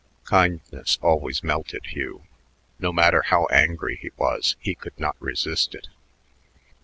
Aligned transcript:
Kindness 0.25 0.97
always 1.03 1.43
melted 1.43 1.85
Hugh; 1.91 2.25
no 2.79 2.91
matter 2.91 3.21
how 3.21 3.45
angry 3.51 3.97
he 3.97 4.09
was, 4.17 4.55
he 4.59 4.73
could 4.73 4.99
not 4.99 5.15
resist 5.19 5.75
it. 5.75 5.89